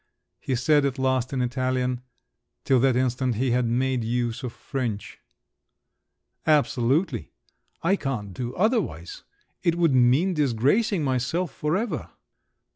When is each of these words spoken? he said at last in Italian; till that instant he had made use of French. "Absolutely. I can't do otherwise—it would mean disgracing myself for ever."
he 0.39 0.55
said 0.55 0.83
at 0.83 0.97
last 0.97 1.31
in 1.31 1.43
Italian; 1.43 2.01
till 2.63 2.79
that 2.79 2.95
instant 2.95 3.35
he 3.35 3.51
had 3.51 3.67
made 3.67 4.03
use 4.03 4.41
of 4.41 4.51
French. 4.51 5.19
"Absolutely. 6.47 7.29
I 7.83 7.97
can't 7.97 8.33
do 8.33 8.55
otherwise—it 8.55 9.75
would 9.75 9.93
mean 9.93 10.33
disgracing 10.33 11.03
myself 11.03 11.51
for 11.51 11.77
ever." 11.77 12.09